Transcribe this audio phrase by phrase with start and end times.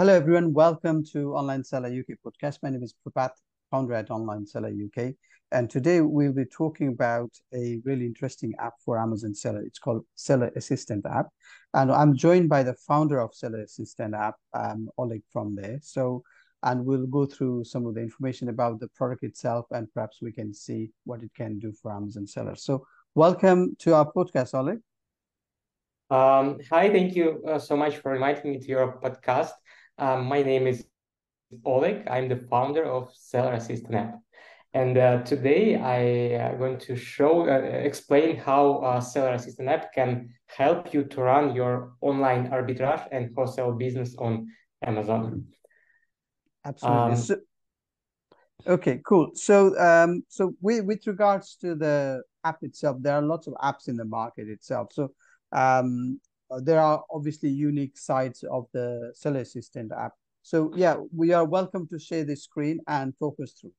[0.00, 0.54] Hello, everyone.
[0.54, 2.60] Welcome to Online Seller UK podcast.
[2.62, 3.32] My name is Prabhat,
[3.70, 5.12] founder at Online Seller UK.
[5.52, 9.60] And today we'll be talking about a really interesting app for Amazon Seller.
[9.60, 11.26] It's called Seller Assistant app.
[11.74, 15.78] And I'm joined by the founder of Seller Assistant app, um, Oleg from there.
[15.82, 16.22] So,
[16.62, 20.32] and we'll go through some of the information about the product itself and perhaps we
[20.32, 22.64] can see what it can do for Amazon sellers.
[22.64, 24.78] So welcome to our podcast, Oleg.
[26.08, 29.50] Um, hi, thank you uh, so much for inviting me to your podcast.
[30.00, 30.86] Um, my name is
[31.62, 32.08] Oleg.
[32.08, 34.20] I'm the founder of Seller Assistant app.
[34.72, 35.98] And uh, today I
[36.42, 41.04] am uh, going to show, uh, explain how uh, Seller Assistant app can help you
[41.04, 44.48] to run your online arbitrage and wholesale business on
[44.82, 45.44] Amazon.
[46.64, 47.12] Absolutely.
[47.12, 47.36] Um, so,
[48.66, 49.32] okay, cool.
[49.34, 53.88] So, um, so we, with regards to the app itself, there are lots of apps
[53.88, 54.92] in the market itself.
[54.92, 55.12] So,
[55.52, 56.20] um,
[56.58, 60.12] there are obviously unique sides of the Seller Assistant app.
[60.42, 63.72] So yeah, we are welcome to share the screen and talk us through.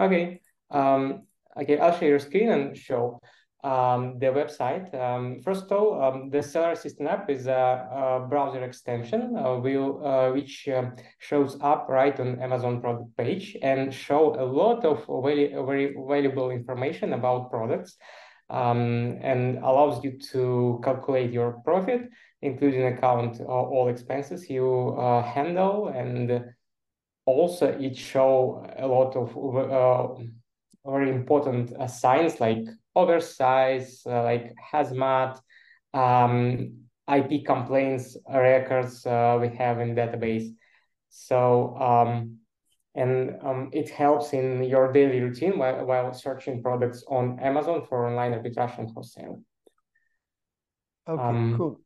[0.00, 0.40] Okay.
[0.70, 1.22] Um,
[1.60, 3.20] okay, I'll share your screen and show
[3.64, 4.94] um, the website.
[4.94, 7.88] Um, first of all, um, the Seller Assistant app is a,
[8.22, 13.56] a browser extension uh, will, uh, which um, shows up right on Amazon product page
[13.62, 17.96] and show a lot of very, very valuable information about products
[18.50, 22.08] um, and allows you to calculate your profit,
[22.42, 26.44] including account uh, all expenses you uh, handle, and
[27.26, 30.22] also it show a lot of uh,
[30.86, 35.40] very important uh, signs like oversize, uh, like hazmat,
[35.94, 40.54] um, IP complaints records uh, we have in database.
[41.08, 42.38] So um,
[42.94, 48.06] and um, it helps in your daily routine while, while searching products on Amazon for
[48.06, 49.42] online arbitrage and wholesale.
[51.08, 51.80] Okay, um, cool.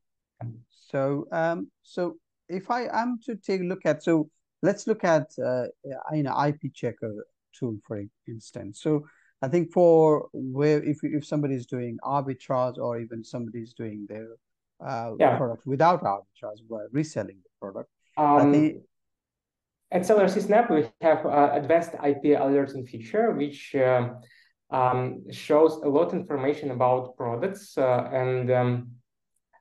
[0.70, 2.16] So, um, so
[2.48, 4.30] if I am to take a look at, so
[4.62, 5.64] let's look at, uh,
[6.12, 7.26] you know, IP checker
[7.58, 8.80] tool for instance.
[8.82, 9.06] So
[9.42, 14.06] I think for where if if somebody is doing arbitrage or even somebody is doing
[14.08, 14.28] their
[14.84, 15.36] uh, yeah.
[15.36, 18.82] product without arbitrage, while reselling the product, um, I think
[19.90, 24.10] at Assistant app, we have uh, advanced IP alerting feature, which uh,
[24.70, 27.76] um, shows a lot of information about products.
[27.78, 28.90] Uh, and um,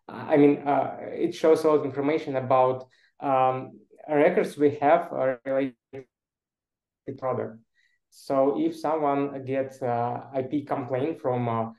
[0.09, 2.87] I mean, uh, it shows a lot of information about
[3.21, 3.79] um,
[4.09, 5.09] records we have
[5.45, 6.03] related to
[7.05, 7.59] the product.
[8.09, 11.71] So if someone gets uh, IP complaint from uh,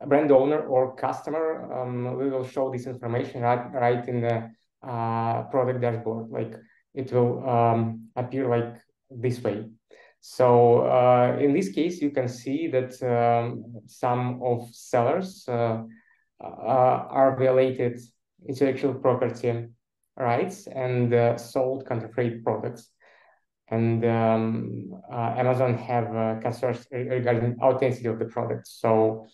[0.00, 4.50] a brand owner or customer, um, we will show this information right, right in the
[4.82, 6.30] product dashboard.
[6.30, 6.54] Like
[6.94, 8.80] it will um, appear like
[9.10, 9.66] this way.
[10.20, 15.82] So uh, in this case, you can see that um, some of sellers uh,
[16.42, 18.00] uh, are violated
[18.48, 19.66] intellectual property
[20.16, 22.90] rights and uh, sold counterfeit products.
[23.68, 28.68] And um, uh, Amazon have uh, concerns regarding authenticity of the product.
[28.68, 29.26] So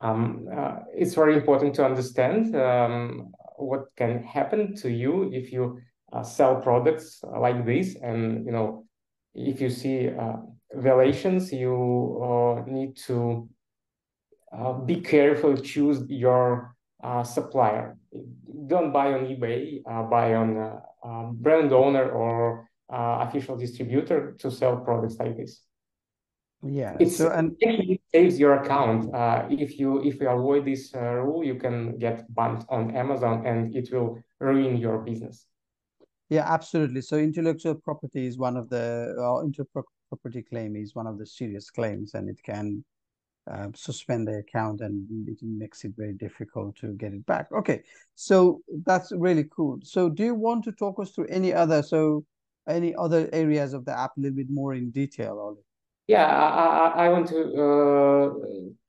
[0.00, 0.46] um,
[0.94, 5.80] it's very important to understand um, what can happen to you if you
[6.22, 7.96] sell products like this.
[7.96, 8.86] And you know
[9.34, 10.36] if you see uh,
[10.72, 11.74] violations you
[12.22, 13.48] uh, need to
[14.86, 16.74] be careful choose your
[17.24, 17.96] supplier.
[18.66, 20.56] Don't buy on ebay buy on
[21.02, 25.62] a brand owner or official distributor to sell products like this.
[26.62, 29.12] Yeah it's so and it saves your account.
[29.12, 33.44] Uh, if you if you avoid this uh, rule you can get banned on amazon
[33.44, 35.46] and it will ruin your business
[36.34, 37.00] yeah, absolutely.
[37.00, 41.26] So intellectual property is one of the, uh, intellectual property claim is one of the
[41.26, 42.84] serious claims and it can
[43.50, 47.46] uh, suspend the account and it makes it very difficult to get it back.
[47.52, 47.82] Okay,
[48.14, 49.78] so that's really cool.
[49.82, 52.24] So do you want to talk us through any other, so
[52.68, 55.62] any other areas of the app a little bit more in detail, Ollie?
[56.06, 58.30] Yeah, I, I want to uh,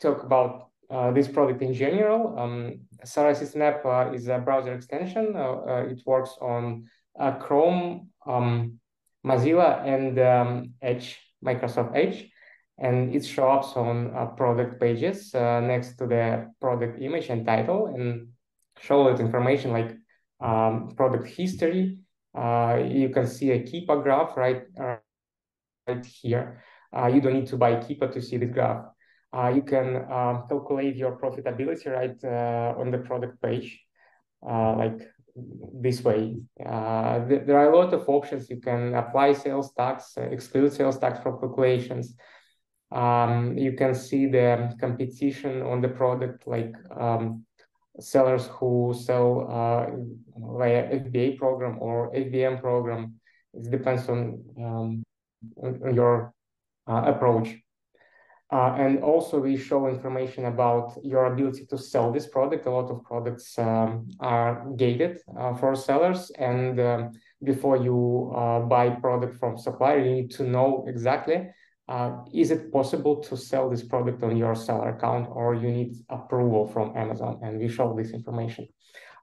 [0.02, 2.38] talk about uh, this product in general.
[2.38, 5.34] Um, Seller Assistant app uh, is a browser extension.
[5.36, 6.86] Uh, uh, it works on
[7.40, 8.80] Chrome, um,
[9.26, 12.30] Mozilla, and um, Edge, Microsoft Edge.
[12.78, 17.88] And it shows on uh, product pages uh, next to the product image and title
[17.88, 18.28] and
[18.82, 19.96] show that information like
[20.42, 22.00] um, product history.
[22.38, 24.98] Uh, you can see a Keepa graph right, uh,
[25.88, 26.62] right here.
[26.92, 28.86] Uh, you don't need to buy Keepa to see the graph.
[29.54, 32.24] you can um, calculate your profitability right
[32.78, 33.80] on the product page,
[34.42, 35.00] like
[35.36, 36.38] this way.
[36.66, 38.50] Uh, th there are a lot of options.
[38.50, 42.16] You can apply sales tax, uh, exclude sales tax from calculations.
[42.92, 47.46] Um, you can see the competition on the product, like um,
[48.00, 49.86] sellers who sell uh,
[50.58, 53.20] via FBA program or FBM program.
[53.54, 55.04] It depends on, um,
[55.62, 56.34] on your
[56.88, 57.65] uh, approach.
[58.52, 62.68] Uh, and also we show information about your ability to sell this product.
[62.68, 66.32] A lot of products um, are gated uh, for sellers.
[66.38, 67.12] And um,
[67.44, 71.48] before you uh, buy product from supplier, you need to know exactly
[71.88, 75.96] uh, is it possible to sell this product on your seller account or you need
[76.10, 77.40] approval from Amazon?
[77.44, 78.68] And we show this information.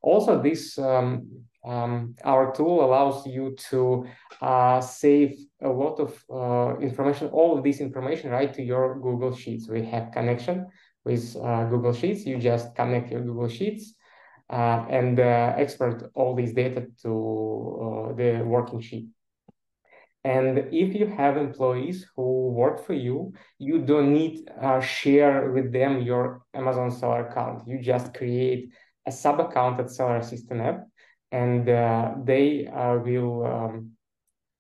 [0.03, 1.29] Also, this um,
[1.65, 4.07] um, our tool allows you to
[4.41, 9.35] uh, save a lot of uh, information, all of this information, right, to your Google
[9.35, 9.69] Sheets.
[9.69, 10.67] We have connection
[11.05, 12.27] with uh, Google Sheets.
[12.27, 13.95] You just connect your Google Sheets
[14.51, 19.07] uh, and uh, export all this data to uh, the working sheet.
[20.25, 25.73] And if you have employees who work for you, you don't need uh, share with
[25.73, 27.67] them your Amazon seller account.
[27.67, 28.71] You just create
[29.05, 30.87] a sub account at Seller Assistant app,
[31.33, 33.91] and uh, they uh, will um,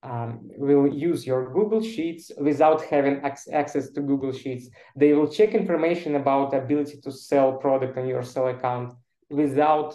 [0.02, 3.20] um, will use your Google Sheets without having
[3.52, 4.68] access to Google Sheets.
[4.96, 8.94] They will check information about ability to sell product on your sell account
[9.30, 9.94] without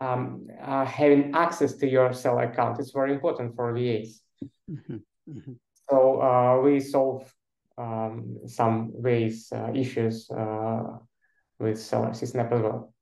[0.00, 2.78] um, uh, having access to your sell account.
[2.78, 4.20] It's very important for VAs.
[4.70, 4.96] Mm-hmm.
[5.28, 5.52] Mm-hmm.
[5.90, 7.32] So uh, we solve
[7.76, 10.98] um, some ways uh, issues uh,
[11.58, 12.94] with Seller Snap as well.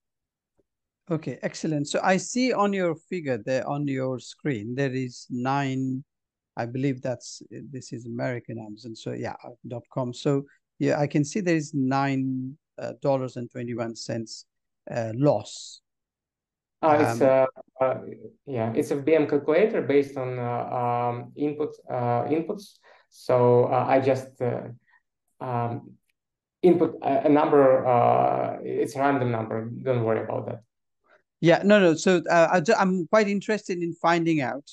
[1.10, 1.88] Okay, excellent.
[1.88, 6.04] So I see on your figure there on your screen there is nine.
[6.56, 8.94] I believe that's this is American Amazon.
[8.94, 10.12] So yeah, dot com.
[10.12, 10.44] So
[10.78, 14.44] yeah, I can see there is nine uh, dollars and twenty one cents
[14.90, 15.80] uh, loss
[16.80, 17.46] uh, it's um, a
[17.80, 18.00] uh,
[18.46, 22.78] yeah, it's a FBM calculator based on uh, um, input uh, inputs.
[23.10, 24.28] So uh, I just
[25.40, 25.92] um,
[26.62, 28.60] input a, a number.
[28.64, 29.68] it's a random number.
[29.82, 30.60] Don't worry about that.
[31.40, 31.94] Yeah, no, no.
[31.94, 34.68] So I, am quite interested in finding out.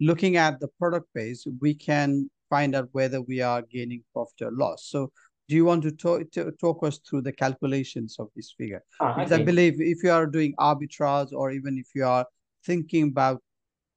[0.00, 4.52] looking at the product base, we can find out whether we are gaining profit or
[4.52, 4.86] loss.
[4.86, 5.10] So
[5.48, 8.82] do you want to talk, to talk us through the calculations of this figure?
[9.00, 12.26] Ah, because I, I believe if you are doing arbitrage or even if you are
[12.64, 13.42] thinking about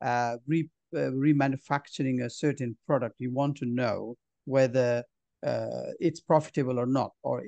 [0.02, 5.04] uh, re, uh, remanufacturing a certain product, you want to know whether
[5.46, 7.44] uh, it's profitable or not, or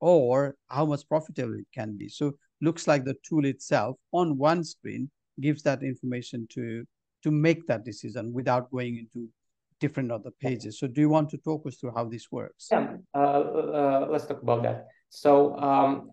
[0.00, 2.08] or how much profitable it can be.
[2.08, 5.10] So looks like the tool itself on one screen
[5.40, 6.84] gives that information to
[7.22, 9.28] to make that decision without going into
[9.80, 10.78] different other pages.
[10.78, 12.68] So do you want to talk us through how this works?
[12.70, 14.86] Yeah, uh, uh, let's talk about that.
[15.08, 16.12] So um,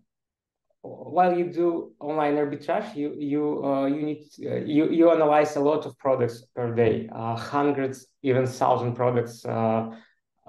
[0.81, 5.59] while you do online arbitrage, you you uh, you need uh, you you analyze a
[5.59, 9.45] lot of products per day, uh, hundreds, even thousand products.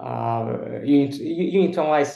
[0.01, 2.15] Uh, you need to, you, need to analyze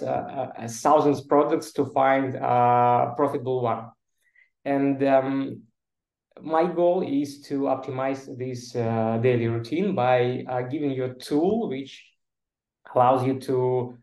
[0.82, 3.92] thousands products to find a profitable one,
[4.64, 5.62] and um,
[6.42, 11.70] my goal is to optimize this uh, daily routine by uh, giving you a tool
[11.70, 12.04] which
[12.94, 13.98] allows you to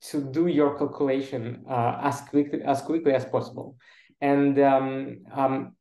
[0.00, 3.76] to do your calculation uh, as quickly as quickly as possible.
[4.20, 5.76] And um, um,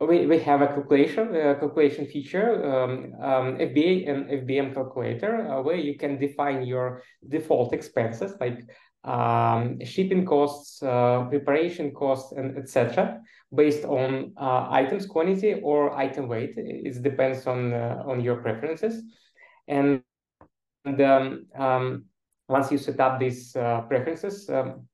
[0.00, 5.62] we, we have a calculation a calculation feature, um, um FBA and FBM calculator, uh,
[5.62, 8.60] where you can define your default expenses like
[9.04, 13.20] um, shipping costs, uh, preparation costs, and etc
[13.54, 16.54] based on uh, items quantity or item weight.
[16.56, 19.02] It depends on uh, on your preferences.
[19.66, 20.02] And,
[20.84, 22.04] and um, um,
[22.48, 24.86] once you set up these uh, preferences, um,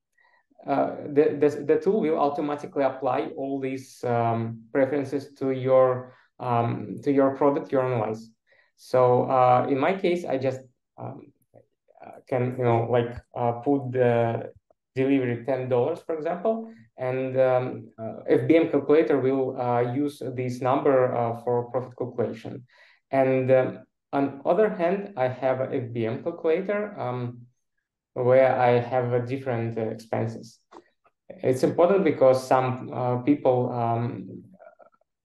[0.66, 6.96] uh, the, the, the tool will automatically apply all these um, preferences to your um,
[7.02, 8.30] to your product you analyze.
[8.76, 10.60] So uh, in my case, I just
[10.98, 11.32] um,
[12.28, 14.52] can you know like uh, put the
[14.94, 21.14] delivery ten dollars, for example, and um, uh, FBM calculator will uh, use this number
[21.14, 22.64] uh, for profit calculation.
[23.10, 27.42] And um, on other hand, I have a FBM calculator um,
[28.14, 30.60] where I have different expenses.
[31.28, 34.44] It's important because some people um,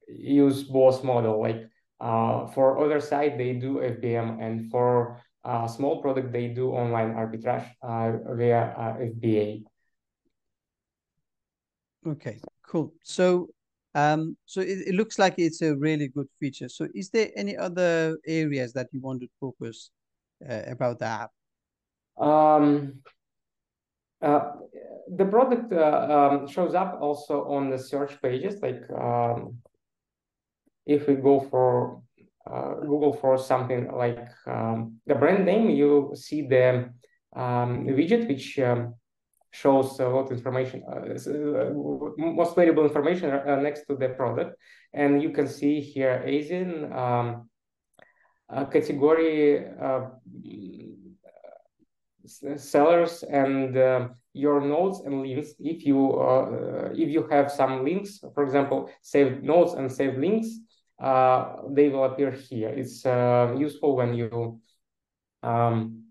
[0.07, 1.39] use both model.
[1.39, 1.69] Like
[1.99, 5.21] uh, for other side, they do FBM, and for
[5.67, 9.63] small product, they do online arbitrage uh, via uh, FBA.
[12.07, 12.93] Okay, cool.
[13.03, 13.49] So,
[13.93, 16.69] um, so it, it looks like it's a really good feature.
[16.69, 19.91] So, is there any other areas that you want to focus
[20.47, 21.31] uh, about the app?
[22.19, 23.01] Um,
[24.21, 24.51] uh,
[25.15, 28.61] the product uh, um, shows up also on the search pages.
[28.61, 29.57] Like um,
[30.85, 32.01] if we go for
[32.49, 36.89] uh, Google for something like um, the brand name, you see the
[37.35, 38.95] um, widget which um,
[39.51, 41.71] shows a lot of information, uh,
[42.17, 43.29] most valuable information
[43.63, 44.55] next to the product.
[44.93, 46.91] And you can see here ASIN
[48.71, 49.65] category
[52.57, 55.53] sellers and uh, your nodes and links.
[55.59, 60.49] If you uh, if you have some links for example saved nodes and saved links
[60.99, 62.69] uh, they will appear here.
[62.69, 64.59] It's uh, useful when you
[65.43, 66.03] um,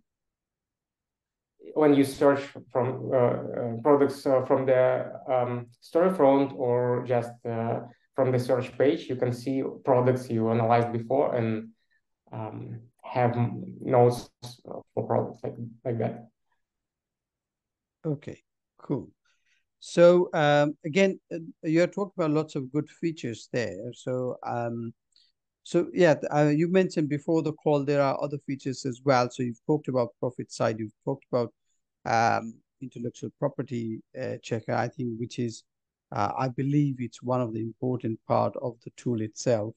[1.75, 2.41] when you search
[2.73, 9.09] from uh, uh, products from the um, storefront or just from the search page.
[9.09, 11.69] You can see products you analyzed before and
[12.33, 13.37] um, have
[13.81, 14.31] nodes
[14.63, 16.29] for products like, like that.
[18.05, 18.43] Okay,
[18.79, 19.11] cool.
[19.81, 23.93] So um, again, uh, you're talking about lots of good features there.
[23.93, 24.93] So um,
[25.63, 29.29] so yeah, uh, you mentioned before the call there are other features as well.
[29.31, 31.53] So you've talked about profit side, you've talked about
[32.07, 35.65] um, intellectual property uh, checker, I think, which is
[36.11, 39.75] uh, I believe it's one of the important part of the tool itself.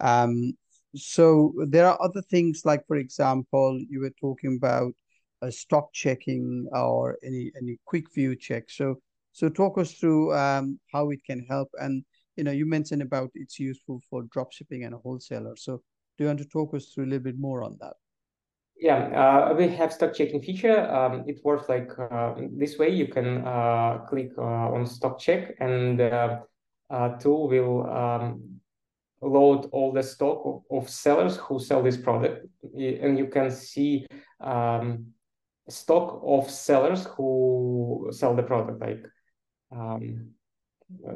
[0.00, 0.52] Um,
[0.94, 4.92] so there are other things like, for example, you were talking about
[5.42, 8.70] a stock checking or any any quick view check.
[8.70, 9.00] So
[9.32, 11.68] so talk us through um, how it can help.
[11.78, 12.04] And
[12.36, 15.56] you know, you mentioned about it's useful for drop shipping and a wholesaler.
[15.56, 15.82] So
[16.16, 17.94] do you want to talk us through a little bit more on that?
[18.76, 20.90] Yeah, uh, we have stock checking feature.
[20.90, 22.88] Um, it works like uh, this way.
[22.90, 26.40] You can uh, click uh, on stock check and uh,
[26.90, 28.60] uh, tool will um,
[29.22, 32.46] load all the stock of, of, sellers who sell this product.
[32.74, 34.06] And you can see
[34.40, 35.06] um,
[35.68, 39.04] stock of sellers who sell the product like
[39.70, 40.30] um,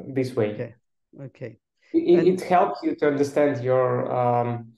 [0.07, 0.53] this way.
[0.53, 0.75] Okay.
[1.21, 1.57] Okay.
[1.93, 2.27] It, and...
[2.27, 4.73] it, helps you to understand your um,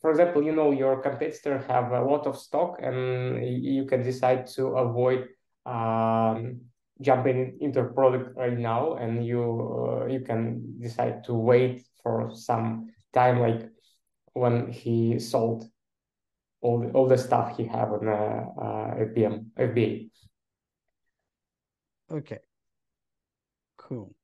[0.00, 4.46] for example you know your competitor have a lot of stock and you can decide
[4.46, 5.28] to avoid
[5.66, 6.60] um,
[7.00, 12.30] jumping into a product right now and you uh, you can decide to wait for
[12.34, 13.68] some time like
[14.34, 15.64] when he sold
[16.60, 20.10] all the, all the stuff he have on uh, uh, FBM FBA.
[22.12, 22.38] Okay,
[23.76, 24.14] cool.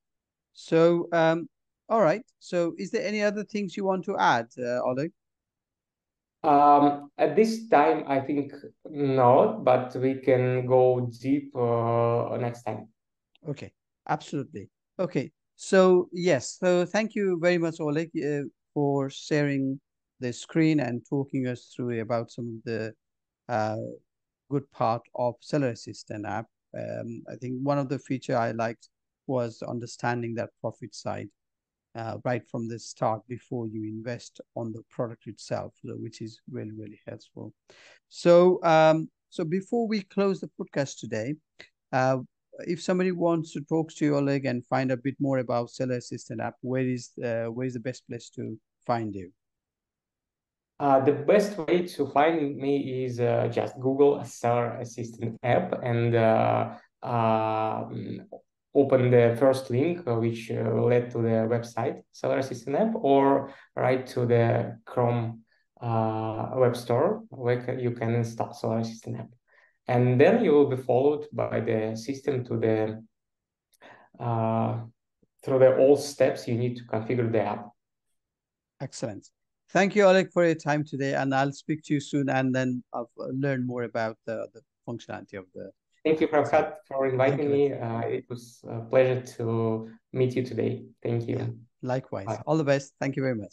[0.52, 1.48] So um,
[1.88, 2.22] all right.
[2.38, 5.12] So is there any other things you want to add, uh, Oleg?
[6.42, 8.54] Um, at this time, I think
[8.88, 12.88] no, but we can go deep uh, next time.
[13.46, 13.72] Okay,
[14.08, 14.70] absolutely.
[14.98, 19.78] Okay, so yes, so thank you very much, Oleg, uh, for sharing
[20.18, 22.94] the screen and talking us through about some of the
[23.52, 23.76] uh,
[24.50, 26.46] good part of Seller Assistant app.
[26.74, 28.88] Um, I think one of the feature I liked
[29.26, 31.28] was understanding that profit side
[31.94, 36.72] uh, right from the start before you invest on the product itself, which is really,
[36.72, 37.52] really helpful.
[38.08, 41.34] So, um, so before we close the podcast today,
[41.92, 42.18] uh,
[42.66, 45.96] if somebody wants to talk to you, Oleg, and find a bit more about Seller
[45.96, 49.30] Assistant app, where is uh, where is the best place to find you?
[50.80, 56.14] Uh, the best way to find me is uh, just Google Seller Assistant app and
[56.14, 56.70] uh,
[57.02, 58.22] um,
[58.74, 63.52] open the first link uh, which uh, led to the website Seller Assistant app or
[63.76, 65.42] write to the Chrome
[65.82, 69.28] web store where you can install Seller Assistant app.
[69.88, 73.02] And then you will be followed by the system to the
[74.22, 74.80] uh,
[75.42, 77.68] through the all steps you need to configure the app.
[78.80, 79.28] Excellent.
[79.70, 81.14] Thank you, Oleg, for your time today.
[81.14, 85.34] And I'll speak to you soon and then I'll learn more about the, the functionality
[85.38, 85.70] of the
[86.04, 87.74] Thank you, Prabhat, for inviting me.
[87.74, 90.86] Uh, it was a pleasure to meet you today.
[91.02, 91.36] Thank you.
[91.36, 91.46] Yeah,
[91.82, 92.26] likewise.
[92.26, 92.42] Bye.
[92.46, 92.94] All the best.
[92.98, 93.52] Thank you very much.